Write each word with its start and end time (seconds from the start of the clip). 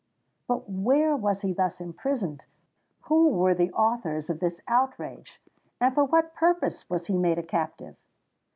But 0.47 0.67
where 0.67 1.15
was 1.15 1.41
he 1.43 1.53
thus 1.53 1.79
imprisoned? 1.79 2.45
Who 3.01 3.27
were 3.29 3.53
the 3.53 3.71
authors 3.73 4.31
of 4.31 4.39
this 4.39 4.59
outrage? 4.67 5.39
And 5.79 5.93
for 5.93 6.05
what 6.05 6.33
purpose 6.33 6.89
was 6.89 7.05
he 7.05 7.15
made 7.19 7.37
a 7.37 7.43
captive? 7.43 7.95